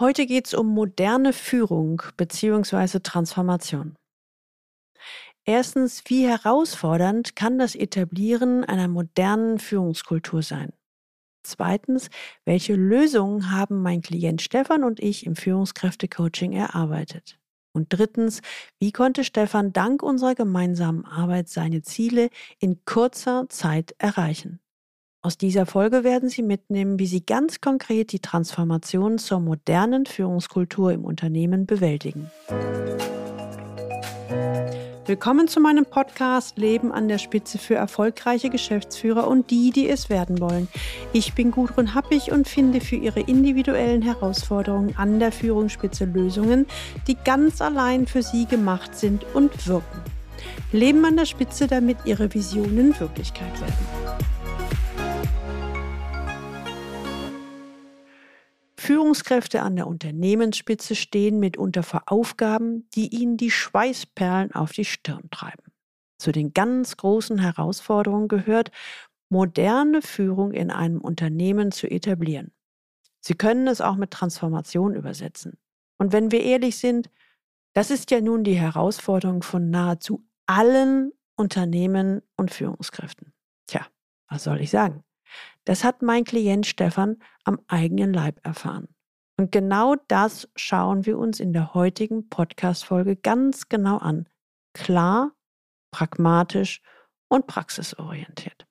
Heute 0.00 0.24
geht 0.24 0.46
es 0.46 0.54
um 0.54 0.68
moderne 0.68 1.34
Führung 1.34 2.00
bzw. 2.16 3.00
Transformation. 3.00 3.96
Erstens, 5.44 6.04
wie 6.06 6.26
herausfordernd 6.26 7.36
kann 7.36 7.58
das 7.58 7.74
Etablieren 7.74 8.64
einer 8.64 8.88
modernen 8.88 9.58
Führungskultur 9.58 10.42
sein? 10.42 10.72
Zweitens, 11.42 12.08
welche 12.46 12.76
Lösungen 12.76 13.50
haben 13.50 13.82
mein 13.82 14.00
Klient 14.00 14.40
Stefan 14.40 14.84
und 14.84 15.00
ich 15.00 15.26
im 15.26 15.36
Führungskräftecoaching 15.36 16.54
erarbeitet? 16.54 17.38
Und 17.74 17.88
drittens, 17.90 18.40
wie 18.78 18.92
konnte 18.92 19.22
Stefan 19.22 19.74
dank 19.74 20.02
unserer 20.02 20.34
gemeinsamen 20.34 21.04
Arbeit 21.04 21.50
seine 21.50 21.82
Ziele 21.82 22.30
in 22.58 22.86
kurzer 22.86 23.50
Zeit 23.50 23.94
erreichen? 23.98 24.60
Aus 25.22 25.36
dieser 25.36 25.66
Folge 25.66 26.02
werden 26.02 26.30
Sie 26.30 26.42
mitnehmen, 26.42 26.98
wie 26.98 27.06
Sie 27.06 27.20
ganz 27.20 27.60
konkret 27.60 28.12
die 28.12 28.20
Transformation 28.20 29.18
zur 29.18 29.38
modernen 29.38 30.06
Führungskultur 30.06 30.92
im 30.92 31.04
Unternehmen 31.04 31.66
bewältigen. 31.66 32.30
Willkommen 35.04 35.46
zu 35.46 35.60
meinem 35.60 35.84
Podcast 35.84 36.56
Leben 36.56 36.90
an 36.90 37.08
der 37.08 37.18
Spitze 37.18 37.58
für 37.58 37.74
erfolgreiche 37.74 38.48
Geschäftsführer 38.48 39.28
und 39.28 39.50
die, 39.50 39.72
die 39.72 39.90
es 39.90 40.08
werden 40.08 40.40
wollen. 40.40 40.68
Ich 41.12 41.34
bin 41.34 41.50
Gudrun 41.50 41.94
Happig 41.94 42.32
und 42.32 42.48
finde 42.48 42.80
für 42.80 42.96
Ihre 42.96 43.20
individuellen 43.20 44.00
Herausforderungen 44.00 44.96
an 44.96 45.18
der 45.18 45.32
Führungsspitze 45.32 46.06
Lösungen, 46.06 46.64
die 47.06 47.16
ganz 47.16 47.60
allein 47.60 48.06
für 48.06 48.22
Sie 48.22 48.46
gemacht 48.46 48.96
sind 48.96 49.26
und 49.34 49.66
wirken. 49.66 50.00
Leben 50.72 51.04
an 51.04 51.18
der 51.18 51.26
Spitze, 51.26 51.66
damit 51.66 51.98
Ihre 52.06 52.32
Visionen 52.32 52.98
Wirklichkeit 52.98 53.60
werden. 53.60 54.39
Führungskräfte 58.80 59.60
an 59.60 59.76
der 59.76 59.86
Unternehmensspitze 59.86 60.94
stehen 60.94 61.38
mitunter 61.38 61.82
vor 61.82 62.04
Aufgaben, 62.06 62.88
die 62.94 63.14
ihnen 63.14 63.36
die 63.36 63.50
Schweißperlen 63.50 64.52
auf 64.52 64.72
die 64.72 64.86
Stirn 64.86 65.28
treiben. 65.30 65.70
Zu 66.18 66.32
den 66.32 66.54
ganz 66.54 66.96
großen 66.96 67.38
Herausforderungen 67.38 68.26
gehört, 68.26 68.70
moderne 69.28 70.00
Führung 70.00 70.52
in 70.52 70.70
einem 70.70 71.02
Unternehmen 71.02 71.72
zu 71.72 71.90
etablieren. 71.90 72.52
Sie 73.20 73.34
können 73.34 73.68
es 73.68 73.82
auch 73.82 73.96
mit 73.96 74.12
Transformation 74.12 74.94
übersetzen. 74.94 75.58
Und 75.98 76.14
wenn 76.14 76.32
wir 76.32 76.42
ehrlich 76.42 76.78
sind, 76.78 77.10
das 77.74 77.90
ist 77.90 78.10
ja 78.10 78.22
nun 78.22 78.44
die 78.44 78.58
Herausforderung 78.58 79.42
von 79.42 79.68
nahezu 79.68 80.26
allen 80.46 81.12
Unternehmen 81.36 82.22
und 82.34 82.50
Führungskräften. 82.50 83.34
Tja, 83.66 83.86
was 84.26 84.44
soll 84.44 84.62
ich 84.62 84.70
sagen? 84.70 85.04
Das 85.64 85.84
hat 85.84 86.02
mein 86.02 86.24
Klient 86.24 86.66
Stefan 86.66 87.18
am 87.50 87.60
eigenen 87.66 88.12
Leib 88.12 88.38
erfahren. 88.44 88.88
Und 89.36 89.50
genau 89.50 89.96
das 90.06 90.48
schauen 90.54 91.04
wir 91.06 91.18
uns 91.18 91.40
in 91.40 91.52
der 91.52 91.74
heutigen 91.74 92.28
Podcast-Folge 92.28 93.16
ganz 93.16 93.68
genau 93.68 93.98
an. 93.98 94.28
Klar, 94.72 95.32
pragmatisch 95.92 96.80
und 97.28 97.46
praxisorientiert. 97.48 98.66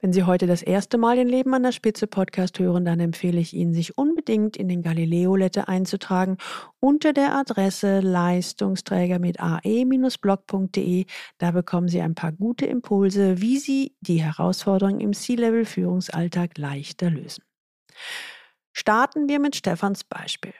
Wenn 0.00 0.12
Sie 0.12 0.24
heute 0.24 0.46
das 0.46 0.62
erste 0.62 0.98
Mal 0.98 1.16
den 1.16 1.28
Leben 1.28 1.54
an 1.54 1.62
der 1.62 1.72
Spitze 1.72 2.06
Podcast 2.06 2.58
hören, 2.58 2.84
dann 2.84 3.00
empfehle 3.00 3.40
ich 3.40 3.54
Ihnen, 3.54 3.74
sich 3.74 3.96
unbedingt 3.98 4.56
in 4.56 4.68
den 4.68 4.82
Galileo-Letter 4.82 5.68
einzutragen 5.68 6.36
unter 6.80 7.12
der 7.12 7.34
Adresse 7.34 8.00
Leistungsträger 8.00 9.18
mit 9.18 9.40
ae-blog.de. 9.40 11.06
Da 11.38 11.50
bekommen 11.50 11.88
Sie 11.88 12.00
ein 12.00 12.14
paar 12.14 12.32
gute 12.32 12.66
Impulse, 12.66 13.40
wie 13.40 13.58
Sie 13.58 13.96
die 14.00 14.22
Herausforderungen 14.22 15.00
im 15.00 15.12
C-Level-Führungsalltag 15.12 16.58
leichter 16.58 17.10
lösen. 17.10 17.44
Starten 18.72 19.28
wir 19.28 19.40
mit 19.40 19.56
Stefans 19.56 20.04
Beispiel. 20.04 20.52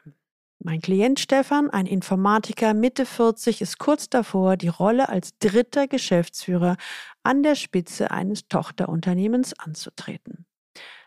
Mein 0.67 0.81
Klient 0.81 1.20
Stefan, 1.20 1.70
ein 1.70 1.86
Informatiker 1.86 2.75
Mitte 2.75 3.06
40, 3.06 3.62
ist 3.62 3.78
kurz 3.78 4.11
davor, 4.11 4.56
die 4.56 4.67
Rolle 4.67 5.08
als 5.08 5.39
dritter 5.39 5.86
Geschäftsführer 5.86 6.77
an 7.23 7.45
der 7.45 7.55
Spitze 7.55 8.11
eines 8.11 8.48
Tochterunternehmens 8.48 9.57
anzutreten. 9.61 10.45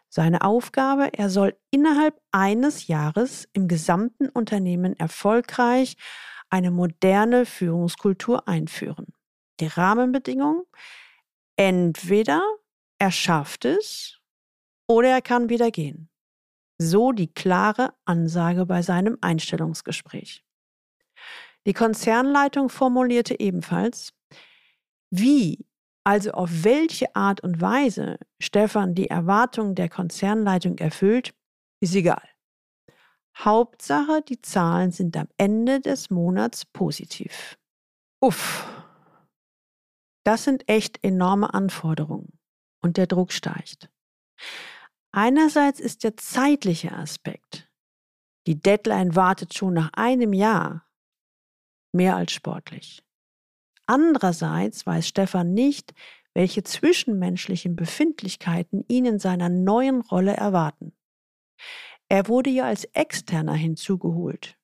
Seine 0.07 0.43
Aufgabe, 0.43 1.11
er 1.11 1.29
soll 1.29 1.57
innerhalb 1.71 2.21
eines 2.31 2.87
Jahres 2.87 3.49
im 3.51 3.67
gesamten 3.67 4.29
Unternehmen 4.29 4.97
erfolgreich 4.97 5.97
eine 6.49 6.71
moderne 6.71 7.45
Führungskultur 7.45 8.47
einführen. 8.47 9.07
Die 9.59 9.67
Rahmenbedingungen, 9.67 10.63
entweder 11.57 12.41
er 12.97 13.11
schafft 13.11 13.65
es 13.65 14.21
oder 14.87 15.09
er 15.09 15.21
kann 15.21 15.49
wieder 15.49 15.69
gehen. 15.69 16.08
So 16.81 17.11
die 17.11 17.31
klare 17.31 17.93
Ansage 18.05 18.65
bei 18.65 18.81
seinem 18.81 19.17
Einstellungsgespräch. 19.21 20.43
Die 21.67 21.73
Konzernleitung 21.73 22.69
formulierte 22.69 23.39
ebenfalls, 23.39 24.13
wie, 25.11 25.65
also 26.05 26.31
auf 26.31 26.63
welche 26.63 27.15
Art 27.15 27.41
und 27.41 27.59
Weise 27.59 28.17
Stefan 28.41 28.95
die 28.95 29.09
Erwartungen 29.09 29.75
der 29.75 29.89
Konzernleitung 29.89 30.77
erfüllt, 30.77 31.33
ist 31.81 31.95
egal. 31.95 32.23
Hauptsache, 33.37 34.21
die 34.21 34.41
Zahlen 34.41 34.91
sind 34.91 35.15
am 35.17 35.27
Ende 35.37 35.79
des 35.79 36.09
Monats 36.09 36.65
positiv. 36.65 37.57
Uff. 38.21 38.67
Das 40.25 40.43
sind 40.43 40.67
echt 40.67 41.03
enorme 41.03 41.53
Anforderungen 41.53 42.37
und 42.81 42.97
der 42.97 43.07
Druck 43.07 43.31
steigt. 43.31 43.89
Einerseits 45.11 45.79
ist 45.79 46.03
der 46.03 46.17
zeitliche 46.17 46.91
Aspekt. 46.91 47.69
Die 48.47 48.61
Deadline 48.61 49.15
wartet 49.15 49.53
schon 49.53 49.73
nach 49.73 49.91
einem 49.93 50.33
Jahr. 50.33 50.87
Mehr 51.91 52.15
als 52.15 52.31
sportlich. 52.31 53.03
Andererseits 53.87 54.85
weiß 54.85 55.07
Stefan 55.07 55.53
nicht, 55.53 55.93
welche 56.33 56.63
zwischenmenschlichen 56.63 57.75
Befindlichkeiten 57.75 58.85
ihn 58.87 59.05
in 59.05 59.19
seiner 59.19 59.49
neuen 59.49 60.01
Rolle 60.01 60.33
erwarten. 60.33 60.93
Er 62.07 62.27
wurde 62.27 62.49
ja 62.49 62.65
als 62.65 62.85
Externer 62.85 63.55
hinzugeholt. 63.55 64.57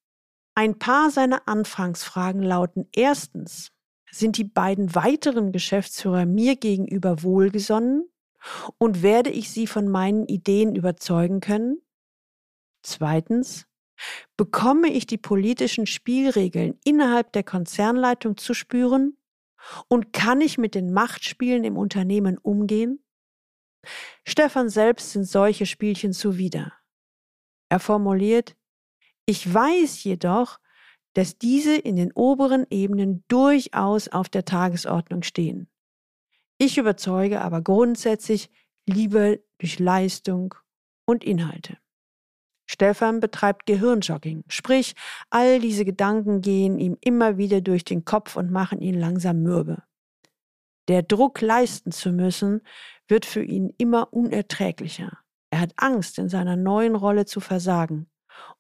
Ein 0.56 0.80
paar 0.80 1.12
seiner 1.12 1.48
Anfangsfragen 1.48 2.42
lauten 2.42 2.88
erstens, 2.94 3.72
sind 4.12 4.38
die 4.38 4.46
beiden 4.46 4.96
weiteren 4.96 5.52
Geschäftsführer 5.52 6.26
mir 6.26 6.56
gegenüber 6.56 7.24
wohlgesonnen? 7.24 8.10
Und 8.78 9.02
werde 9.02 9.30
ich 9.30 9.52
sie 9.52 9.68
von 9.68 9.88
meinen 9.88 10.26
Ideen 10.28 10.76
überzeugen 10.76 11.40
können? 11.40 11.82
Zweitens, 12.84 13.66
bekomme 14.38 14.90
ich 14.90 15.08
die 15.08 15.18
politischen 15.18 15.88
Spielregeln 15.88 16.80
innerhalb 16.84 17.32
der 17.34 17.44
Konzernleitung 17.44 18.38
zu 18.38 18.54
spüren? 18.54 19.18
Und 19.88 20.14
kann 20.14 20.42
ich 20.42 20.58
mit 20.58 20.76
den 20.76 20.94
Machtspielen 20.94 21.64
im 21.64 21.78
Unternehmen 21.78 22.38
umgehen? 22.38 23.04
Stefan 24.28 24.70
selbst 24.70 25.12
sind 25.12 25.26
solche 25.26 25.66
Spielchen 25.66 26.14
zuwider. 26.14 26.74
Er 27.70 27.80
formuliert, 27.80 28.56
ich 29.26 29.52
weiß 29.52 30.04
jedoch, 30.04 30.60
dass 31.14 31.38
diese 31.38 31.76
in 31.76 31.96
den 31.96 32.12
oberen 32.12 32.68
Ebenen 32.70 33.24
durchaus 33.28 34.08
auf 34.10 34.30
der 34.30 34.46
Tagesordnung 34.46 35.24
stehen. 35.24 35.70
Ich 36.58 36.78
überzeuge 36.78 37.42
aber 37.42 37.62
grundsätzlich 37.62 38.50
lieber 38.88 39.38
durch 39.60 39.80
Leistung 39.80 40.56
und 41.06 41.24
Inhalte. 41.24 41.78
Stefan 42.68 43.20
betreibt 43.20 43.66
Gehirnjogging, 43.68 44.44
sprich, 44.48 44.96
all 45.30 45.60
diese 45.60 45.86
Gedanken 45.86 46.42
gehen 46.42 46.80
ihm 46.80 46.98
immer 47.02 47.38
wieder 47.38 47.62
durch 47.62 47.84
den 47.84 48.06
Kopf 48.06 48.36
und 48.36 48.52
machen 48.52 48.82
ihn 48.82 49.00
langsam 49.00 49.44
mürbe. 49.44 49.84
Der 50.88 51.04
Druck 51.04 51.42
leisten 51.42 51.92
zu 51.92 52.12
müssen, 52.12 52.62
wird 53.08 53.26
für 53.26 53.44
ihn 53.44 53.74
immer 53.78 54.14
unerträglicher. 54.14 55.20
Er 55.52 55.60
hat 55.60 55.74
Angst, 55.78 56.18
in 56.18 56.30
seiner 56.30 56.56
neuen 56.56 56.96
Rolle 56.96 57.26
zu 57.26 57.40
versagen. 57.40 58.10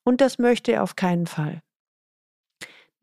Und 0.04 0.22
das 0.22 0.38
möchte 0.40 0.72
er 0.72 0.84
auf 0.84 0.96
keinen 0.96 1.28
Fall. 1.28 1.62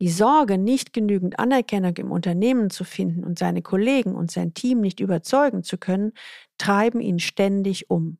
Die 0.01 0.09
Sorge, 0.09 0.57
nicht 0.57 0.91
genügend 0.91 1.39
Anerkennung 1.39 1.95
im 1.97 2.11
Unternehmen 2.11 2.69
zu 2.69 2.83
finden 2.83 3.23
und 3.23 3.39
seine 3.39 3.61
Kollegen 3.61 4.15
und 4.15 4.31
sein 4.31 4.53
Team 4.53 4.81
nicht 4.81 4.99
überzeugen 4.99 5.63
zu 5.63 5.77
können, 5.77 6.13
treiben 6.57 6.99
ihn 6.99 7.19
ständig 7.19 7.89
um. 7.89 8.17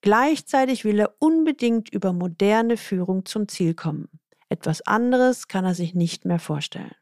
Gleichzeitig 0.00 0.84
will 0.84 1.00
er 1.00 1.14
unbedingt 1.18 1.92
über 1.92 2.12
moderne 2.12 2.76
Führung 2.76 3.24
zum 3.24 3.48
Ziel 3.48 3.74
kommen. 3.74 4.08
Etwas 4.48 4.82
anderes 4.82 5.48
kann 5.48 5.64
er 5.64 5.74
sich 5.74 5.94
nicht 5.94 6.24
mehr 6.24 6.38
vorstellen. 6.38 6.94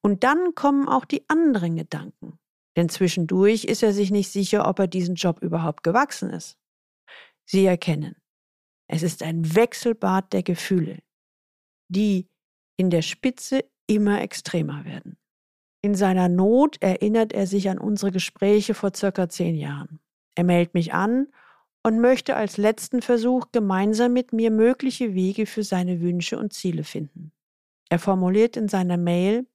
Und 0.00 0.24
dann 0.24 0.54
kommen 0.54 0.88
auch 0.88 1.04
die 1.04 1.28
anderen 1.28 1.76
Gedanken. 1.76 2.38
Denn 2.76 2.88
zwischendurch 2.88 3.64
ist 3.64 3.82
er 3.82 3.92
sich 3.92 4.10
nicht 4.10 4.30
sicher, 4.30 4.66
ob 4.66 4.78
er 4.78 4.86
diesen 4.86 5.16
Job 5.16 5.42
überhaupt 5.42 5.82
gewachsen 5.82 6.30
ist. 6.30 6.56
Sie 7.44 7.66
erkennen, 7.66 8.16
es 8.86 9.02
ist 9.02 9.22
ein 9.22 9.54
Wechselbad 9.54 10.32
der 10.32 10.42
Gefühle. 10.42 11.02
Die 11.88 12.28
in 12.80 12.88
der 12.88 13.02
Spitze 13.02 13.62
immer 13.86 14.22
extremer 14.22 14.86
werden. 14.86 15.18
In 15.82 15.94
seiner 15.94 16.30
Not 16.30 16.78
erinnert 16.80 17.34
er 17.34 17.46
sich 17.46 17.68
an 17.68 17.78
unsere 17.78 18.10
Gespräche 18.10 18.72
vor 18.72 18.92
circa 18.96 19.28
zehn 19.28 19.54
Jahren. 19.54 20.00
Er 20.34 20.44
meldet 20.44 20.72
mich 20.72 20.94
an 20.94 21.26
und 21.82 22.00
möchte 22.00 22.36
als 22.36 22.56
letzten 22.56 23.02
Versuch 23.02 23.48
gemeinsam 23.52 24.14
mit 24.14 24.32
mir 24.32 24.50
mögliche 24.50 25.12
Wege 25.14 25.44
für 25.44 25.62
seine 25.62 26.00
Wünsche 26.00 26.38
und 26.38 26.54
Ziele 26.54 26.82
finden. 26.82 27.32
Er 27.90 27.98
formuliert 27.98 28.56
in 28.56 28.66
seiner 28.66 28.96
Mail, 28.96 29.46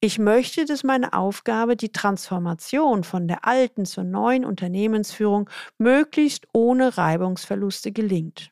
ich 0.00 0.18
möchte, 0.18 0.64
dass 0.64 0.82
meine 0.82 1.12
Aufgabe, 1.12 1.76
die 1.76 1.92
Transformation 1.92 3.04
von 3.04 3.28
der 3.28 3.46
alten 3.46 3.84
zur 3.84 4.04
neuen 4.04 4.46
Unternehmensführung, 4.46 5.50
möglichst 5.76 6.48
ohne 6.54 6.96
Reibungsverluste 6.96 7.92
gelingt. 7.92 8.50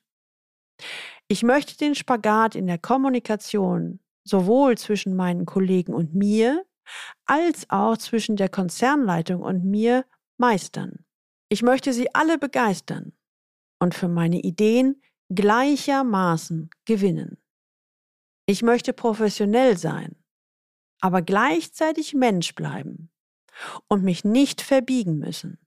Ich 1.30 1.42
möchte 1.42 1.76
den 1.76 1.94
Spagat 1.94 2.54
in 2.54 2.66
der 2.66 2.78
Kommunikation 2.78 4.00
sowohl 4.24 4.78
zwischen 4.78 5.14
meinen 5.14 5.44
Kollegen 5.44 5.92
und 5.92 6.14
mir 6.14 6.64
als 7.26 7.68
auch 7.68 7.98
zwischen 7.98 8.36
der 8.36 8.48
Konzernleitung 8.48 9.42
und 9.42 9.62
mir 9.64 10.06
meistern. 10.38 11.04
Ich 11.50 11.62
möchte 11.62 11.92
sie 11.92 12.14
alle 12.14 12.38
begeistern 12.38 13.12
und 13.78 13.94
für 13.94 14.08
meine 14.08 14.40
Ideen 14.40 15.02
gleichermaßen 15.28 16.70
gewinnen. 16.86 17.36
Ich 18.46 18.62
möchte 18.62 18.94
professionell 18.94 19.76
sein, 19.76 20.16
aber 21.00 21.20
gleichzeitig 21.20 22.14
Mensch 22.14 22.54
bleiben 22.54 23.10
und 23.88 24.02
mich 24.02 24.24
nicht 24.24 24.62
verbiegen 24.62 25.18
müssen. 25.18 25.58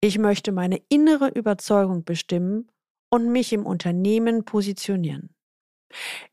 Ich 0.00 0.18
möchte 0.18 0.50
meine 0.50 0.82
innere 0.88 1.28
Überzeugung 1.28 2.04
bestimmen 2.04 2.68
und 3.10 3.30
mich 3.30 3.52
im 3.52 3.66
Unternehmen 3.66 4.44
positionieren. 4.44 5.34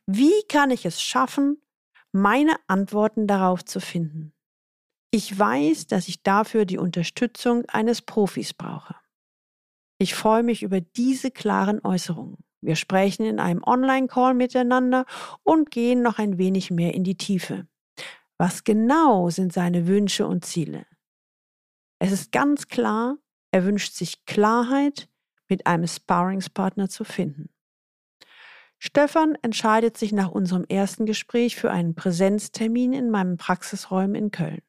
Wie 0.05 0.43
kann 0.49 0.71
ich 0.71 0.85
es 0.85 1.01
schaffen, 1.01 1.61
meine 2.11 2.55
Antworten 2.67 3.27
darauf 3.27 3.63
zu 3.63 3.79
finden? 3.79 4.33
Ich 5.11 5.37
weiß, 5.37 5.87
dass 5.87 6.07
ich 6.07 6.23
dafür 6.23 6.65
die 6.65 6.77
Unterstützung 6.77 7.63
eines 7.67 8.01
Profis 8.01 8.53
brauche. 8.53 8.95
Ich 9.97 10.13
freue 10.13 10.43
mich 10.43 10.61
über 10.61 10.81
diese 10.81 11.31
klaren 11.31 11.79
Äußerungen. 11.83 12.37
Wir 12.61 12.75
sprechen 12.75 13.25
in 13.25 13.39
einem 13.39 13.63
Online-Call 13.63 14.33
miteinander 14.33 15.05
und 15.43 15.71
gehen 15.71 16.01
noch 16.01 16.19
ein 16.19 16.37
wenig 16.37 16.71
mehr 16.71 16.93
in 16.93 17.03
die 17.03 17.15
Tiefe. 17.15 17.67
Was 18.37 18.63
genau 18.63 19.29
sind 19.29 19.53
seine 19.53 19.87
Wünsche 19.87 20.27
und 20.27 20.43
Ziele? 20.43 20.85
Es 21.99 22.11
ist 22.11 22.31
ganz 22.31 22.67
klar, 22.67 23.17
er 23.51 23.63
wünscht 23.63 23.93
sich 23.93 24.25
Klarheit 24.25 25.07
mit 25.47 25.67
einem 25.67 25.87
Sparringspartner 25.87 26.89
zu 26.89 27.03
finden. 27.03 27.49
Stefan 28.77 29.37
entscheidet 29.41 29.97
sich 29.97 30.11
nach 30.11 30.29
unserem 30.29 30.65
ersten 30.65 31.05
Gespräch 31.05 31.55
für 31.55 31.71
einen 31.71 31.95
Präsenztermin 31.95 32.93
in 32.93 33.09
meinem 33.09 33.37
Praxisräumen 33.37 34.15
in 34.15 34.31
Köln. 34.31 34.61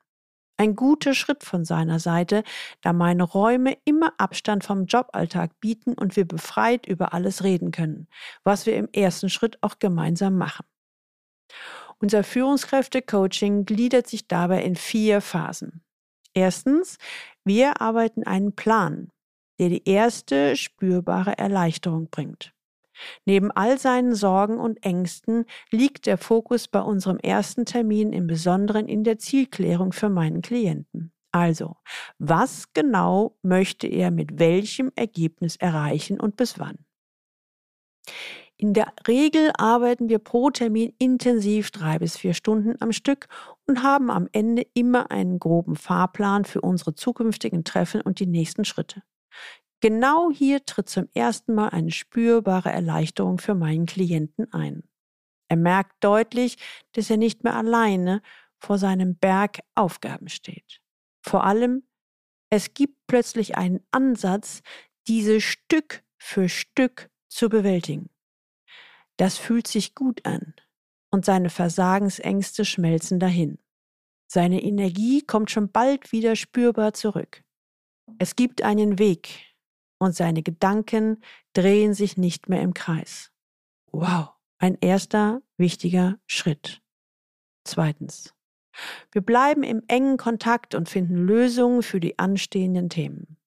Ein 0.59 0.75
guter 0.75 1.13
Schritt 1.13 1.45
von 1.45 1.67
seiner 1.67 1.99
Seite, 1.99 2.43
da 2.81 2.95
meine 2.95 3.25
Räume 3.25 3.77
immer 3.85 4.15
Abstand 4.17 4.65
vom 4.65 4.87
Joballtag 4.87 5.61
bieten 5.61 5.93
und 5.93 6.17
wir 6.17 6.27
befreit 6.27 6.87
über 6.87 7.13
alles 7.13 7.45
reden 7.45 7.73
können, 7.73 8.09
was 8.43 8.65
wir 8.65 8.77
im 8.77 8.89
ersten 8.93 9.29
Schritt 9.29 9.59
auch 9.63 9.79
gemeinsam 9.79 10.39
machen. 10.39 10.65
Unser 11.99 12.25
Führungskräfte-Coaching 12.25 13.67
gliedert 13.67 14.07
sich 14.07 14.29
dabei 14.29 14.63
in 14.63 14.77
vier 14.77 15.21
Phasen. 15.21 15.83
Erstens, 16.33 16.97
wir 17.45 17.81
arbeiten 17.81 18.25
einen 18.25 18.55
Plan, 18.55 19.11
der 19.59 19.69
die 19.69 19.89
erste 19.89 20.57
spürbare 20.57 21.39
Erleichterung 21.39 22.09
bringt. 22.11 22.53
Neben 23.25 23.51
all 23.51 23.79
seinen 23.79 24.15
Sorgen 24.15 24.59
und 24.59 24.83
Ängsten 24.85 25.45
liegt 25.71 26.07
der 26.07 26.19
Fokus 26.19 26.69
bei 26.69 26.81
unserem 26.81 27.19
ersten 27.19 27.65
Termin 27.67 28.13
im 28.13 28.27
Besonderen 28.27 28.89
in 28.89 29.05
der 29.05 29.19
Zielklärung 29.19 29.93
für 29.93 30.09
meinen 30.09 30.43
Klienten. 30.43 31.13
Also, 31.33 31.77
was 32.19 32.73
genau 32.73 33.37
möchte 33.43 33.87
er 33.87 34.11
mit 34.11 34.39
welchem 34.39 34.91
Ergebnis 34.97 35.57
erreichen 35.57 36.19
und 36.19 36.37
bis 36.37 36.59
wann? 36.59 36.79
In 38.59 38.73
der 38.73 38.91
Regel 39.07 39.51
arbeiten 39.59 40.09
wir 40.09 40.19
pro 40.19 40.49
Termin 40.49 40.95
intensiv 40.99 41.71
drei 41.71 41.99
bis 41.99 42.17
vier 42.17 42.33
Stunden 42.33 42.81
am 42.81 42.91
Stück 42.93 43.29
und 43.67 43.83
haben 43.83 44.11
am 44.11 44.29
Ende 44.33 44.67
immer 44.73 45.11
einen 45.11 45.39
groben 45.39 45.77
Fahrplan 45.77 46.47
für 46.47 46.63
unsere 46.63 46.95
zukünftigen 46.95 47.65
Treffen 47.65 48.01
und 48.01 48.19
die 48.19 48.27
nächsten 48.27 48.65
Schritte. 48.65 49.03
Genau 49.81 50.31
hier 50.31 50.65
tritt 50.65 50.89
zum 50.89 51.09
ersten 51.15 51.55
Mal 51.55 51.69
eine 51.69 51.91
spürbare 51.91 52.71
Erleichterung 52.71 53.39
für 53.39 53.55
meinen 53.55 53.87
Klienten 53.87 54.53
ein. 54.53 54.83
Er 55.49 55.57
merkt 55.57 56.03
deutlich, 56.03 56.57
dass 56.93 57.11
er 57.11 57.19
nicht 57.19 57.45
mehr 57.45 57.55
alleine 57.55 58.23
vor 58.59 58.79
seinem 58.79 59.17
Berg 59.17 59.61
Aufgaben 59.75 60.29
steht. 60.29 60.81
Vor 61.23 61.45
allem, 61.45 61.87
es 62.51 62.75
gibt 62.75 63.07
plötzlich 63.07 63.57
einen 63.57 63.81
Ansatz, 63.91 64.63
diese 65.09 65.41
Stück 65.41 66.03
für 66.19 66.49
Stück 66.49 67.11
zu 67.29 67.49
bewältigen. 67.49 68.09
Das 69.19 69.39
fühlt 69.39 69.67
sich 69.67 69.95
gut 69.95 70.25
an 70.27 70.55
und 71.11 71.25
seine 71.25 71.51
Versagensängste 71.51 72.65
schmelzen 72.65 73.19
dahin. 73.19 73.59
Seine 74.27 74.63
Energie 74.63 75.23
kommt 75.23 75.51
schon 75.51 75.71
bald 75.71 76.13
wieder 76.13 76.37
spürbar 76.37 76.93
zurück. 76.93 77.43
Es 78.19 78.37
gibt 78.37 78.63
einen 78.63 78.99
Weg, 78.99 79.47
und 79.99 80.15
seine 80.15 80.43
Gedanken 80.43 81.23
drehen 81.55 81.95
sich 81.95 82.17
nicht 82.17 82.49
mehr 82.49 82.61
im 82.61 82.75
Kreis. 82.75 83.33
Wow, 83.93 84.31
ein 84.59 84.77
erster 84.81 85.43
wichtiger 85.57 86.19
Schritt. 86.27 86.83
Zweitens. 87.65 88.35
Wir 89.11 89.23
bleiben 89.23 89.63
im 89.63 89.83
engen 89.89 90.19
Kontakt 90.19 90.75
und 90.75 90.89
finden 90.89 91.17
Lösungen 91.17 91.83
für 91.83 91.99
die 91.99 92.19
anstehenden 92.19 92.91
Themen. 92.91 93.39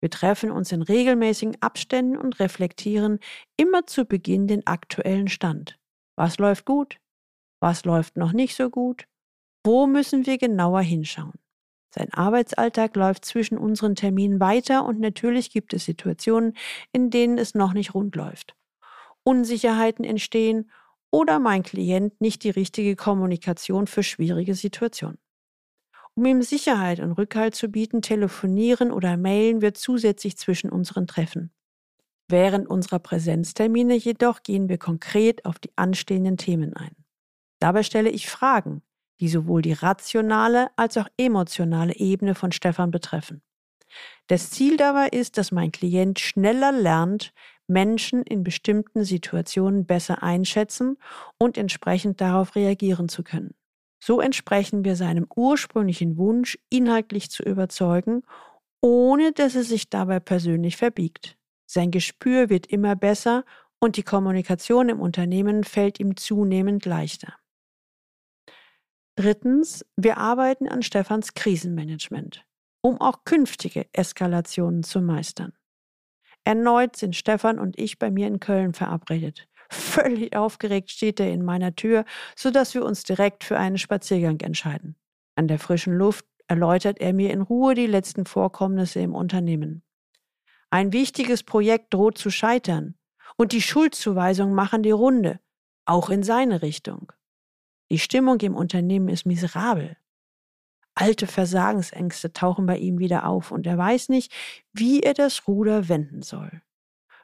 Wir 0.00 0.10
treffen 0.10 0.50
uns 0.50 0.70
in 0.70 0.82
regelmäßigen 0.82 1.60
Abständen 1.62 2.18
und 2.18 2.38
reflektieren 2.40 3.18
immer 3.56 3.86
zu 3.86 4.04
Beginn 4.04 4.46
den 4.46 4.66
aktuellen 4.66 5.28
Stand. 5.28 5.78
Was 6.16 6.36
läuft 6.38 6.66
gut? 6.66 7.00
Was 7.60 7.86
läuft 7.86 8.18
noch 8.18 8.32
nicht 8.32 8.54
so 8.54 8.68
gut? 8.68 9.06
Wo 9.64 9.86
müssen 9.86 10.26
wir 10.26 10.36
genauer 10.36 10.82
hinschauen? 10.82 11.40
Sein 11.90 12.12
Arbeitsalltag 12.12 12.96
läuft 12.96 13.24
zwischen 13.24 13.58
unseren 13.58 13.94
Terminen 13.94 14.40
weiter 14.40 14.84
und 14.84 15.00
natürlich 15.00 15.50
gibt 15.50 15.72
es 15.72 15.84
Situationen, 15.84 16.54
in 16.92 17.10
denen 17.10 17.38
es 17.38 17.54
noch 17.54 17.72
nicht 17.72 17.94
rund 17.94 18.14
läuft. 18.16 18.54
Unsicherheiten 19.22 20.04
entstehen 20.04 20.70
oder 21.10 21.38
mein 21.38 21.62
Klient 21.62 22.20
nicht 22.20 22.44
die 22.44 22.50
richtige 22.50 22.96
Kommunikation 22.96 23.86
für 23.86 24.02
schwierige 24.02 24.54
Situationen. 24.54 25.18
Um 26.14 26.24
ihm 26.24 26.42
Sicherheit 26.42 27.00
und 27.00 27.12
Rückhalt 27.12 27.54
zu 27.54 27.68
bieten, 27.68 28.02
telefonieren 28.02 28.90
oder 28.90 29.16
mailen 29.16 29.60
wir 29.60 29.74
zusätzlich 29.74 30.38
zwischen 30.38 30.70
unseren 30.70 31.06
Treffen. 31.06 31.52
Während 32.28 32.68
unserer 32.68 32.98
Präsenztermine 32.98 33.94
jedoch 33.94 34.42
gehen 34.42 34.68
wir 34.68 34.78
konkret 34.78 35.44
auf 35.44 35.58
die 35.58 35.72
anstehenden 35.76 36.36
Themen 36.36 36.74
ein. 36.74 36.96
Dabei 37.60 37.82
stelle 37.82 38.10
ich 38.10 38.28
Fragen, 38.28 38.82
die 39.20 39.28
sowohl 39.28 39.62
die 39.62 39.72
rationale 39.72 40.68
als 40.76 40.96
auch 40.96 41.08
emotionale 41.16 41.96
Ebene 41.96 42.34
von 42.34 42.52
Stefan 42.52 42.90
betreffen. 42.90 43.42
Das 44.26 44.50
Ziel 44.50 44.76
dabei 44.76 45.08
ist, 45.08 45.38
dass 45.38 45.52
mein 45.52 45.72
Klient 45.72 46.18
schneller 46.18 46.72
lernt, 46.72 47.32
Menschen 47.68 48.22
in 48.22 48.44
bestimmten 48.44 49.04
Situationen 49.04 49.86
besser 49.86 50.22
einschätzen 50.22 50.98
und 51.38 51.58
entsprechend 51.58 52.20
darauf 52.20 52.54
reagieren 52.54 53.08
zu 53.08 53.22
können. 53.22 53.54
So 53.98 54.20
entsprechen 54.20 54.84
wir 54.84 54.94
seinem 54.94 55.26
ursprünglichen 55.34 56.16
Wunsch, 56.16 56.58
inhaltlich 56.70 57.30
zu 57.30 57.42
überzeugen, 57.42 58.22
ohne 58.80 59.32
dass 59.32 59.56
er 59.56 59.64
sich 59.64 59.90
dabei 59.90 60.20
persönlich 60.20 60.76
verbiegt. 60.76 61.36
Sein 61.66 61.90
Gespür 61.90 62.50
wird 62.50 62.66
immer 62.66 62.94
besser 62.94 63.44
und 63.80 63.96
die 63.96 64.04
Kommunikation 64.04 64.88
im 64.88 65.00
Unternehmen 65.00 65.64
fällt 65.64 65.98
ihm 65.98 66.16
zunehmend 66.16 66.84
leichter. 66.84 67.34
Drittens, 69.16 69.82
wir 69.96 70.18
arbeiten 70.18 70.68
an 70.68 70.82
Stefans 70.82 71.32
Krisenmanagement, 71.32 72.44
um 72.82 73.00
auch 73.00 73.24
künftige 73.24 73.86
Eskalationen 73.92 74.82
zu 74.82 75.00
meistern. 75.00 75.54
Erneut 76.44 76.96
sind 76.96 77.16
Stefan 77.16 77.58
und 77.58 77.78
ich 77.78 77.98
bei 77.98 78.10
mir 78.10 78.26
in 78.26 78.40
Köln 78.40 78.74
verabredet. 78.74 79.48
Völlig 79.70 80.36
aufgeregt 80.36 80.90
steht 80.90 81.18
er 81.18 81.32
in 81.32 81.42
meiner 81.42 81.74
Tür, 81.74 82.04
sodass 82.36 82.74
wir 82.74 82.84
uns 82.84 83.04
direkt 83.04 83.42
für 83.42 83.58
einen 83.58 83.78
Spaziergang 83.78 84.38
entscheiden. 84.40 84.96
An 85.34 85.48
der 85.48 85.58
frischen 85.58 85.94
Luft 85.94 86.26
erläutert 86.46 87.00
er 87.00 87.14
mir 87.14 87.32
in 87.32 87.40
Ruhe 87.40 87.74
die 87.74 87.86
letzten 87.86 88.26
Vorkommnisse 88.26 89.00
im 89.00 89.14
Unternehmen. 89.14 89.82
Ein 90.68 90.92
wichtiges 90.92 91.42
Projekt 91.42 91.94
droht 91.94 92.18
zu 92.18 92.30
scheitern 92.30 92.96
und 93.38 93.52
die 93.52 93.62
Schuldzuweisungen 93.62 94.54
machen 94.54 94.82
die 94.82 94.90
Runde, 94.90 95.40
auch 95.86 96.10
in 96.10 96.22
seine 96.22 96.60
Richtung. 96.60 97.12
Die 97.90 97.98
Stimmung 97.98 98.40
im 98.40 98.54
Unternehmen 98.54 99.08
ist 99.08 99.26
miserabel. 99.26 99.96
Alte 100.94 101.26
Versagensängste 101.26 102.32
tauchen 102.32 102.66
bei 102.66 102.78
ihm 102.78 102.98
wieder 102.98 103.28
auf 103.28 103.50
und 103.50 103.66
er 103.66 103.76
weiß 103.76 104.08
nicht, 104.08 104.32
wie 104.72 105.00
er 105.00 105.14
das 105.14 105.46
Ruder 105.46 105.88
wenden 105.88 106.22
soll. 106.22 106.62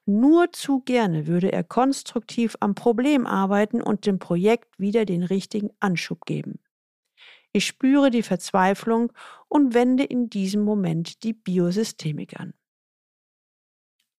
Nur 0.04 0.52
zu 0.52 0.80
gerne 0.80 1.26
würde 1.26 1.52
er 1.52 1.64
konstruktiv 1.64 2.56
am 2.60 2.74
Problem 2.74 3.26
arbeiten 3.26 3.80
und 3.80 4.04
dem 4.04 4.18
Projekt 4.18 4.78
wieder 4.78 5.04
den 5.04 5.22
richtigen 5.22 5.70
Anschub 5.80 6.26
geben. 6.26 6.58
Ich 7.52 7.66
spüre 7.66 8.10
die 8.10 8.22
Verzweiflung 8.22 9.12
und 9.48 9.74
wende 9.74 10.04
in 10.04 10.28
diesem 10.28 10.62
Moment 10.62 11.22
die 11.22 11.32
Biosystemik 11.34 12.40
an. 12.40 12.54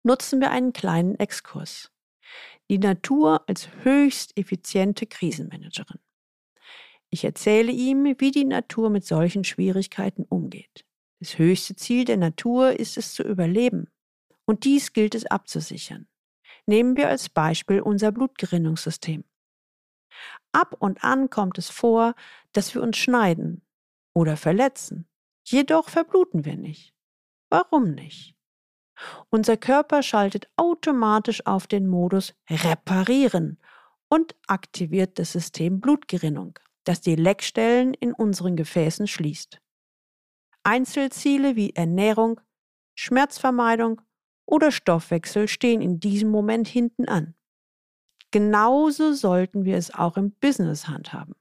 nutzen 0.03 0.41
wir 0.41 0.51
einen 0.51 0.73
kleinen 0.73 1.15
Exkurs. 1.15 1.91
Die 2.69 2.77
Natur 2.77 3.43
als 3.47 3.69
höchst 3.83 4.37
effiziente 4.37 5.05
Krisenmanagerin. 5.05 5.99
Ich 7.13 7.23
erzähle 7.23 7.71
ihm, 7.71 8.15
wie 8.17 8.31
die 8.31 8.43
Natur 8.43 8.89
mit 8.89 9.05
solchen 9.05 9.43
Schwierigkeiten 9.43 10.23
umgeht. 10.23 10.83
Das 11.19 11.37
höchste 11.37 11.75
Ziel 11.75 12.05
der 12.05 12.17
Natur 12.17 12.79
ist 12.79 12.97
es 12.97 13.13
zu 13.13 13.21
überleben. 13.21 13.87
Und 14.45 14.63
dies 14.63 14.93
gilt 14.93 15.13
es 15.13 15.27
abzusichern. 15.27 16.07
Nehmen 16.65 16.97
wir 16.97 17.09
als 17.09 17.29
Beispiel 17.29 17.81
unser 17.81 18.11
Blutgerinnungssystem. 18.11 19.25
Ab 20.53 20.75
und 20.79 21.03
an 21.03 21.29
kommt 21.29 21.59
es 21.59 21.69
vor, 21.69 22.15
dass 22.51 22.73
wir 22.73 22.81
uns 22.81 22.97
schneiden 22.97 23.61
oder 24.15 24.35
verletzen. 24.35 25.07
Jedoch 25.45 25.89
verbluten 25.89 26.45
wir 26.45 26.57
nicht. 26.57 26.95
Warum 27.51 27.91
nicht? 27.91 28.35
Unser 29.29 29.57
Körper 29.57 30.01
schaltet 30.01 30.49
automatisch 30.55 31.45
auf 31.45 31.67
den 31.67 31.85
Modus 31.85 32.33
Reparieren 32.49 33.59
und 34.09 34.35
aktiviert 34.47 35.19
das 35.19 35.33
System 35.33 35.79
Blutgerinnung, 35.79 36.57
das 36.83 37.01
die 37.01 37.15
Leckstellen 37.15 37.93
in 37.93 38.13
unseren 38.13 38.55
Gefäßen 38.55 39.07
schließt. 39.07 39.59
Einzelziele 40.63 41.55
wie 41.55 41.75
Ernährung, 41.75 42.39
Schmerzvermeidung 42.95 44.01
oder 44.45 44.71
Stoffwechsel 44.71 45.47
stehen 45.47 45.81
in 45.81 45.99
diesem 45.99 46.29
Moment 46.29 46.67
hinten 46.67 47.07
an. 47.07 47.35
Genauso 48.31 49.13
sollten 49.13 49.65
wir 49.65 49.77
es 49.77 49.93
auch 49.93 50.17
im 50.17 50.31
Business 50.31 50.87
handhaben. 50.87 51.35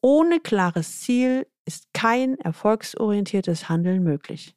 Ohne 0.00 0.38
klares 0.38 1.00
Ziel 1.00 1.46
ist 1.64 1.92
kein 1.92 2.38
erfolgsorientiertes 2.38 3.68
Handeln 3.68 4.04
möglich. 4.04 4.54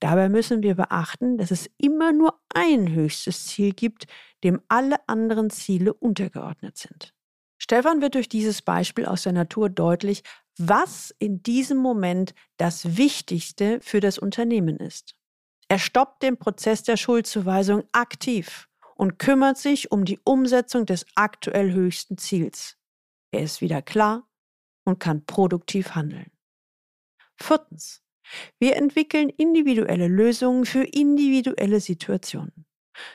Dabei 0.00 0.28
müssen 0.28 0.62
wir 0.62 0.74
beachten, 0.74 1.38
dass 1.38 1.50
es 1.50 1.70
immer 1.78 2.12
nur 2.12 2.38
ein 2.54 2.92
höchstes 2.92 3.46
Ziel 3.46 3.72
gibt, 3.72 4.06
dem 4.42 4.60
alle 4.68 4.96
anderen 5.08 5.48
Ziele 5.48 5.94
untergeordnet 5.94 6.76
sind. 6.76 7.13
Stefan 7.64 8.02
wird 8.02 8.14
durch 8.14 8.28
dieses 8.28 8.60
Beispiel 8.60 9.06
aus 9.06 9.22
der 9.22 9.32
Natur 9.32 9.70
deutlich, 9.70 10.22
was 10.58 11.14
in 11.18 11.42
diesem 11.42 11.78
Moment 11.78 12.34
das 12.58 12.98
Wichtigste 12.98 13.80
für 13.80 14.00
das 14.00 14.18
Unternehmen 14.18 14.76
ist. 14.76 15.14
Er 15.68 15.78
stoppt 15.78 16.22
den 16.22 16.36
Prozess 16.36 16.82
der 16.82 16.98
Schuldzuweisung 16.98 17.84
aktiv 17.92 18.68
und 18.96 19.18
kümmert 19.18 19.56
sich 19.56 19.90
um 19.90 20.04
die 20.04 20.20
Umsetzung 20.24 20.84
des 20.84 21.06
aktuell 21.14 21.72
höchsten 21.72 22.18
Ziels. 22.18 22.76
Er 23.30 23.40
ist 23.40 23.62
wieder 23.62 23.80
klar 23.80 24.28
und 24.84 25.00
kann 25.00 25.24
produktiv 25.24 25.94
handeln. 25.94 26.30
Viertens. 27.36 28.02
Wir 28.58 28.76
entwickeln 28.76 29.30
individuelle 29.30 30.08
Lösungen 30.08 30.66
für 30.66 30.84
individuelle 30.84 31.80
Situationen. 31.80 32.66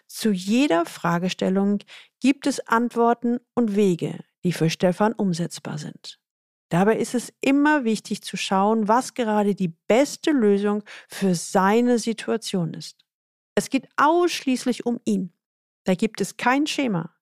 Zu 0.07 0.31
jeder 0.31 0.87
Fragestellung 0.87 1.83
gibt 2.19 2.47
es 2.47 2.59
Antworten 2.67 3.39
und 3.53 3.75
Wege, 3.75 4.23
die 4.43 4.53
für 4.53 4.69
Stefan 4.69 5.13
umsetzbar 5.13 5.77
sind. 5.77 6.19
Dabei 6.69 6.97
ist 6.97 7.15
es 7.15 7.33
immer 7.41 7.83
wichtig 7.83 8.21
zu 8.21 8.37
schauen, 8.37 8.87
was 8.87 9.15
gerade 9.15 9.55
die 9.55 9.73
beste 9.87 10.31
Lösung 10.31 10.83
für 11.07 11.33
seine 11.33 11.97
Situation 11.97 12.73
ist. 12.73 13.05
Es 13.55 13.69
geht 13.69 13.89
ausschließlich 13.97 14.85
um 14.85 14.99
ihn. 15.03 15.33
Da 15.85 15.95
gibt 15.95 16.21
es 16.21 16.37
kein 16.37 16.67
Schema. 16.67 17.15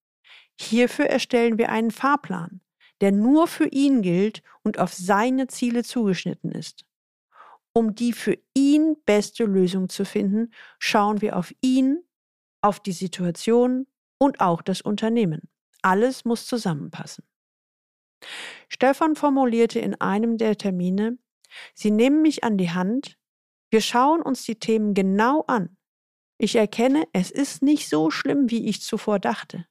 Hierfür 0.60 1.06
erstellen 1.06 1.58
wir 1.58 1.70
einen 1.70 1.92
Fahrplan, 1.92 2.62
der 3.00 3.12
nur 3.12 3.48
für 3.48 3.68
ihn 3.68 4.02
gilt 4.02 4.44
und 4.64 4.80
auf 4.80 4.94
seine 4.94 5.48
Ziele 5.48 5.84
zugeschnitten 5.84 6.52
ist. 6.52 6.86
Um 7.74 7.96
die 7.96 8.12
für 8.12 8.38
ihn 8.54 8.98
beste 9.06 9.46
Lösung 9.46 9.88
zu 9.88 10.04
finden, 10.04 10.52
schauen 10.80 11.22
wir 11.22 11.38
auf 11.38 11.54
ihn, 11.62 12.04
auf 12.62 12.80
die 12.80 12.92
Situation 12.92 13.88
und 14.18 14.42
auch 14.42 14.62
das 14.62 14.82
Unternehmen. 14.82 15.48
Alles 15.88 16.26
muss 16.26 16.46
zusammenpassen. 16.46 17.24
Stefan 18.68 19.16
formulierte 19.16 19.80
in 19.80 19.96
einem 20.02 20.38
der 20.38 20.58
Termine, 20.58 21.18
Sie 21.74 21.92
nehmen 21.92 22.22
mich 22.22 22.44
an 22.44 22.58
die 22.58 22.72
Hand, 22.72 23.18
wir 23.72 23.80
schauen 23.80 24.22
uns 24.22 24.44
die 24.44 24.60
Themen 24.60 24.94
genau 24.94 25.46
an. 25.48 25.78
Ich 26.38 26.58
erkenne, 26.58 27.08
es 27.14 27.32
ist 27.32 27.62
nicht 27.62 27.88
so 27.88 28.12
schlimm, 28.12 28.50
wie 28.52 28.68
ich 28.68 28.82
zuvor 28.82 29.18
dachte. 29.20 29.66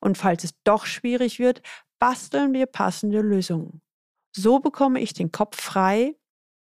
Und 0.00 0.18
falls 0.18 0.42
es 0.42 0.60
doch 0.64 0.86
schwierig 0.86 1.38
wird, 1.38 1.62
basteln 2.00 2.52
wir 2.52 2.66
passende 2.66 3.20
Lösungen. 3.20 3.80
So 4.36 4.58
bekomme 4.58 5.00
ich 5.00 5.12
den 5.12 5.30
Kopf 5.30 5.62
frei 5.62 6.16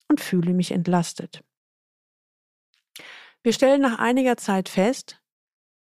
und 0.08 0.22
fühle 0.22 0.54
mich 0.54 0.72
entlastet. 0.72 1.44
Wir 3.42 3.54
stellen 3.54 3.82
nach 3.82 3.98
einiger 3.98 4.38
Zeit 4.38 4.70
fest, 4.70 5.23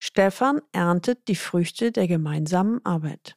Stefan 0.02 0.62
erntet 0.72 1.28
die 1.28 1.36
Früchte 1.36 1.92
der 1.92 2.08
gemeinsamen 2.08 2.84
Arbeit. 2.86 3.36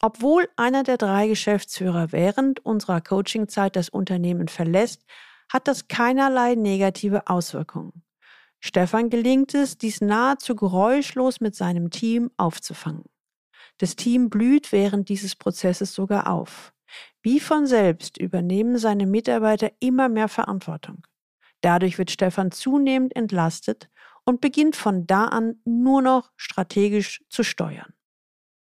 Obwohl 0.00 0.48
einer 0.56 0.82
der 0.82 0.96
drei 0.96 1.28
Geschäftsführer 1.28 2.12
während 2.12 2.64
unserer 2.64 3.02
Coachingzeit 3.02 3.76
das 3.76 3.90
Unternehmen 3.90 4.48
verlässt, 4.48 5.04
hat 5.52 5.68
das 5.68 5.86
keinerlei 5.86 6.54
negative 6.54 7.26
Auswirkungen. 7.26 8.02
Stefan 8.58 9.10
gelingt 9.10 9.54
es, 9.54 9.76
dies 9.76 10.00
nahezu 10.00 10.56
geräuschlos 10.56 11.40
mit 11.40 11.54
seinem 11.54 11.90
Team 11.90 12.30
aufzufangen. 12.38 13.04
Das 13.76 13.94
Team 13.94 14.30
blüht 14.30 14.72
während 14.72 15.10
dieses 15.10 15.36
Prozesses 15.36 15.92
sogar 15.92 16.26
auf. 16.28 16.72
Wie 17.22 17.38
von 17.38 17.66
selbst 17.66 18.16
übernehmen 18.16 18.78
seine 18.78 19.06
Mitarbeiter 19.06 19.70
immer 19.78 20.08
mehr 20.08 20.28
Verantwortung. 20.28 21.06
Dadurch 21.60 21.98
wird 21.98 22.10
Stefan 22.10 22.50
zunehmend 22.50 23.14
entlastet 23.14 23.90
und 24.28 24.42
beginnt 24.42 24.76
von 24.76 25.06
da 25.06 25.24
an 25.24 25.58
nur 25.64 26.02
noch 26.02 26.30
strategisch 26.36 27.24
zu 27.30 27.42
steuern. 27.42 27.94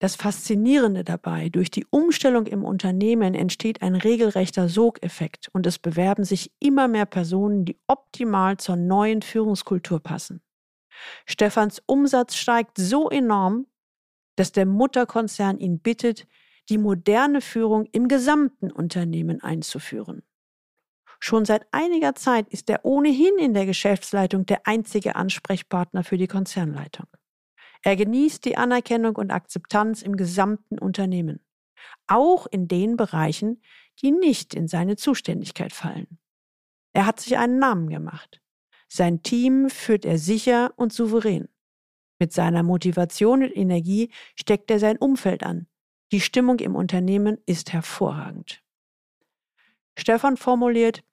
Das 0.00 0.16
Faszinierende 0.16 1.04
dabei, 1.04 1.50
durch 1.50 1.70
die 1.70 1.86
Umstellung 1.88 2.46
im 2.46 2.64
Unternehmen 2.64 3.36
entsteht 3.36 3.80
ein 3.80 3.94
regelrechter 3.94 4.68
Sogeffekt 4.68 5.50
und 5.52 5.64
es 5.64 5.78
bewerben 5.78 6.24
sich 6.24 6.50
immer 6.58 6.88
mehr 6.88 7.06
Personen, 7.06 7.64
die 7.64 7.78
optimal 7.86 8.56
zur 8.56 8.74
neuen 8.74 9.22
Führungskultur 9.22 10.00
passen. 10.00 10.42
Stefans 11.26 11.80
Umsatz 11.86 12.34
steigt 12.34 12.76
so 12.76 13.08
enorm, 13.08 13.68
dass 14.34 14.50
der 14.50 14.66
Mutterkonzern 14.66 15.58
ihn 15.58 15.78
bittet, 15.78 16.26
die 16.70 16.78
moderne 16.78 17.40
Führung 17.40 17.86
im 17.92 18.08
gesamten 18.08 18.72
Unternehmen 18.72 19.40
einzuführen. 19.40 20.24
Schon 21.24 21.44
seit 21.44 21.72
einiger 21.72 22.16
Zeit 22.16 22.48
ist 22.48 22.68
er 22.68 22.84
ohnehin 22.84 23.38
in 23.38 23.54
der 23.54 23.64
Geschäftsleitung 23.64 24.44
der 24.44 24.66
einzige 24.66 25.14
Ansprechpartner 25.14 26.02
für 26.02 26.18
die 26.18 26.26
Konzernleitung. 26.26 27.06
Er 27.82 27.94
genießt 27.94 28.44
die 28.44 28.56
Anerkennung 28.56 29.14
und 29.14 29.30
Akzeptanz 29.30 30.02
im 30.02 30.16
gesamten 30.16 30.80
Unternehmen, 30.80 31.38
auch 32.08 32.48
in 32.48 32.66
den 32.66 32.96
Bereichen, 32.96 33.62
die 34.02 34.10
nicht 34.10 34.52
in 34.52 34.66
seine 34.66 34.96
Zuständigkeit 34.96 35.72
fallen. 35.72 36.18
Er 36.92 37.06
hat 37.06 37.20
sich 37.20 37.38
einen 37.38 37.60
Namen 37.60 37.88
gemacht. 37.88 38.42
Sein 38.88 39.22
Team 39.22 39.70
führt 39.70 40.04
er 40.04 40.18
sicher 40.18 40.72
und 40.74 40.92
souverän. 40.92 41.48
Mit 42.18 42.32
seiner 42.32 42.64
Motivation 42.64 43.44
und 43.44 43.56
Energie 43.56 44.10
steckt 44.34 44.72
er 44.72 44.80
sein 44.80 44.98
Umfeld 44.98 45.44
an. 45.44 45.68
Die 46.10 46.20
Stimmung 46.20 46.58
im 46.58 46.74
Unternehmen 46.74 47.38
ist 47.46 47.72
hervorragend. 47.72 48.60
Stefan 49.96 50.36
formuliert, 50.36 51.04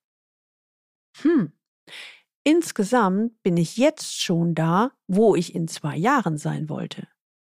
hm, 1.18 1.54
Insgesamt 2.44 3.42
bin 3.44 3.58
ich 3.58 3.78
jetzt 3.78 4.22
schon 4.22 4.56
da, 4.56 4.92
wo 5.08 5.36
ich 5.36 5.54
in 5.54 5.68
zwei 5.68 5.96
Jahren 5.96 6.38
sein 6.38 6.70
wollte. 6.70 7.08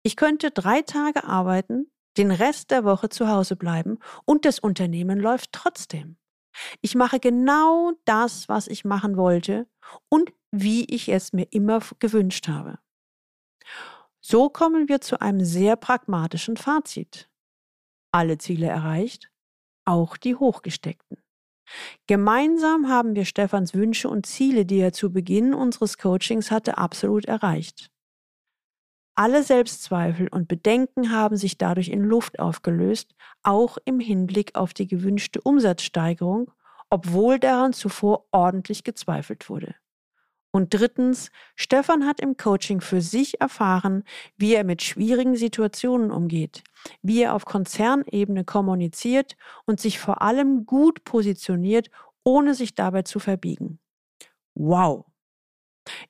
Ich 0.02 0.16
könnte 0.16 0.50
drei 0.50 0.82
Tage 0.82 1.24
arbeiten, 1.24 1.92
den 2.16 2.30
Rest 2.30 2.70
der 2.70 2.84
Woche 2.84 3.08
zu 3.08 3.28
Hause 3.28 3.56
bleiben 3.56 3.98
und 4.24 4.44
das 4.44 4.58
Unternehmen 4.58 5.20
läuft 5.20 5.52
trotzdem. 5.52 6.16
Ich 6.80 6.94
mache 6.94 7.20
genau 7.20 7.92
das, 8.04 8.48
was 8.48 8.66
ich 8.66 8.84
machen 8.84 9.16
wollte 9.16 9.68
und 10.08 10.32
wie 10.50 10.84
ich 10.86 11.08
es 11.08 11.32
mir 11.32 11.46
immer 11.50 11.80
gewünscht 11.98 12.48
habe. 12.48 12.78
So 14.20 14.48
kommen 14.48 14.88
wir 14.88 15.00
zu 15.00 15.20
einem 15.20 15.44
sehr 15.44 15.76
pragmatischen 15.76 16.56
Fazit. 16.56 17.30
Alle 18.12 18.38
Ziele 18.38 18.66
erreicht, 18.66 19.30
auch 19.84 20.16
die 20.16 20.34
hochgesteckten. 20.34 21.22
Gemeinsam 22.06 22.88
haben 22.88 23.14
wir 23.14 23.24
Stefans 23.24 23.74
Wünsche 23.74 24.08
und 24.08 24.26
Ziele, 24.26 24.66
die 24.66 24.78
er 24.78 24.92
zu 24.92 25.12
Beginn 25.12 25.54
unseres 25.54 25.98
Coachings 25.98 26.50
hatte, 26.50 26.78
absolut 26.78 27.26
erreicht. 27.26 27.90
Alle 29.14 29.42
Selbstzweifel 29.42 30.28
und 30.28 30.48
Bedenken 30.48 31.12
haben 31.12 31.36
sich 31.36 31.58
dadurch 31.58 31.88
in 31.88 32.02
Luft 32.02 32.38
aufgelöst, 32.38 33.14
auch 33.42 33.76
im 33.84 34.00
Hinblick 34.00 34.54
auf 34.54 34.72
die 34.72 34.86
gewünschte 34.86 35.40
Umsatzsteigerung, 35.42 36.50
obwohl 36.88 37.38
daran 37.38 37.72
zuvor 37.72 38.26
ordentlich 38.32 38.82
gezweifelt 38.82 39.48
wurde. 39.50 39.74
Und 40.52 40.74
drittens, 40.74 41.30
Stefan 41.54 42.06
hat 42.06 42.20
im 42.20 42.36
Coaching 42.36 42.80
für 42.80 43.00
sich 43.00 43.40
erfahren, 43.40 44.02
wie 44.36 44.54
er 44.54 44.64
mit 44.64 44.82
schwierigen 44.82 45.36
Situationen 45.36 46.10
umgeht, 46.10 46.64
wie 47.02 47.22
er 47.22 47.34
auf 47.34 47.44
Konzernebene 47.44 48.44
kommuniziert 48.44 49.36
und 49.64 49.80
sich 49.80 50.00
vor 50.00 50.22
allem 50.22 50.66
gut 50.66 51.04
positioniert, 51.04 51.88
ohne 52.24 52.54
sich 52.54 52.74
dabei 52.74 53.02
zu 53.02 53.20
verbiegen. 53.20 53.78
Wow! 54.54 55.06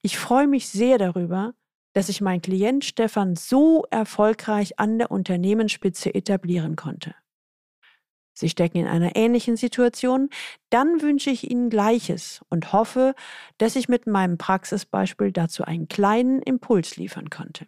Ich 0.02 0.18
freue 0.18 0.46
mich 0.46 0.68
sehr 0.68 0.98
darüber, 0.98 1.54
dass 1.92 2.06
sich 2.06 2.20
mein 2.20 2.40
Klient 2.40 2.84
Stefan 2.84 3.36
so 3.36 3.84
erfolgreich 3.90 4.78
an 4.78 4.98
der 4.98 5.10
Unternehmensspitze 5.10 6.14
etablieren 6.14 6.76
konnte. 6.76 7.14
Sie 8.32 8.48
stecken 8.48 8.78
in 8.78 8.86
einer 8.86 9.16
ähnlichen 9.16 9.56
Situation, 9.56 10.30
dann 10.70 11.02
wünsche 11.02 11.30
ich 11.30 11.50
Ihnen 11.50 11.70
Gleiches 11.70 12.40
und 12.48 12.72
hoffe, 12.72 13.14
dass 13.58 13.76
ich 13.76 13.88
mit 13.88 14.06
meinem 14.06 14.38
Praxisbeispiel 14.38 15.32
dazu 15.32 15.64
einen 15.64 15.88
kleinen 15.88 16.40
Impuls 16.42 16.96
liefern 16.96 17.30
konnte. 17.30 17.66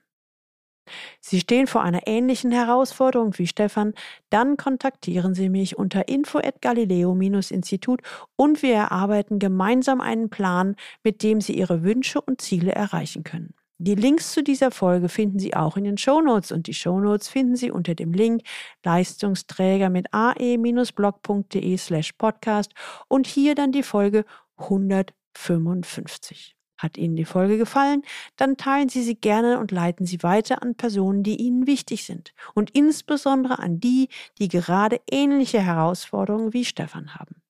Sie 1.21 1.41
stehen 1.41 1.67
vor 1.67 1.83
einer 1.83 2.07
ähnlichen 2.07 2.51
Herausforderung 2.51 3.39
wie 3.39 3.47
Stefan, 3.47 3.95
dann 4.31 4.57
kontaktieren 4.57 5.35
Sie 5.35 5.49
mich 5.49 5.79
unter 5.79 6.09
info@galileo-institut 6.09 8.01
und 8.37 8.63
wir 8.63 8.75
erarbeiten 8.75 9.39
gemeinsam 9.39 10.01
einen 10.01 10.29
Plan, 10.29 10.77
mit 11.05 11.23
dem 11.23 11.41
Sie 11.41 11.53
Ihre 11.57 11.83
Wünsche 11.83 12.21
und 12.21 12.41
Ziele 12.41 12.73
erreichen 12.73 13.23
können. 13.23 13.55
Die 13.85 13.97
Links 13.97 14.31
zu 14.31 14.45
dieser 14.45 14.71
Folge 14.71 15.09
finden 15.09 15.41
Sie 15.41 15.55
auch 15.55 15.77
in 15.77 15.83
den 15.83 15.99
Shownotes 15.99 16.53
und 16.53 16.69
die 16.69 16.75
Shownotes 16.75 17.27
finden 17.29 17.57
Sie 17.57 17.73
unter 17.73 17.97
dem 17.97 18.13
Link 18.13 18.43
Leistungsträger 18.85 19.91
mit 19.91 20.07
ae-blog.de 20.15 21.77
slash 21.79 22.13
podcast 22.13 22.73
und 23.09 23.27
hier 23.27 23.57
dann 23.57 23.73
die 23.73 23.83
Folge 23.83 24.25
155. 24.57 26.55
Hat 26.79 26.97
Ihnen 26.97 27.17
die 27.17 27.25
Folge 27.25 27.59
gefallen? 27.59 28.03
Dann 28.37 28.57
teilen 28.57 28.89
Sie 28.89 29.03
sie 29.03 29.17
gerne 29.17 29.59
und 29.59 29.73
leiten 29.73 30.07
Sie 30.07 30.23
weiter 30.23 30.63
an 30.63 30.77
Personen, 30.77 31.25
die 31.25 31.41
Ihnen 31.41 31.67
wichtig 31.67 32.05
sind 32.05 32.35
und 32.55 32.71
insbesondere 32.71 33.59
an 33.59 33.81
die, 33.81 34.11
die 34.39 34.47
gerade 34.47 35.01
ähnliche 35.11 35.61
Herausforderungen 35.61 36.53
wie 36.53 36.65
Stefan 36.65 37.17
haben. 37.17 37.43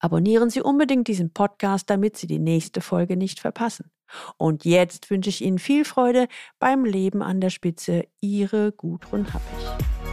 Abonnieren 0.00 0.50
Sie 0.50 0.60
unbedingt 0.60 1.06
diesen 1.06 1.32
Podcast, 1.32 1.88
damit 1.88 2.16
Sie 2.16 2.26
die 2.26 2.40
nächste 2.40 2.80
Folge 2.80 3.16
nicht 3.16 3.38
verpassen. 3.38 3.93
Und 4.36 4.64
jetzt 4.64 5.10
wünsche 5.10 5.30
ich 5.30 5.42
Ihnen 5.42 5.58
viel 5.58 5.84
Freude 5.84 6.28
beim 6.58 6.84
Leben 6.84 7.22
an 7.22 7.40
der 7.40 7.50
Spitze. 7.50 8.04
Ihre 8.20 8.72
Gudrun 8.72 9.32
Happig. 9.32 10.03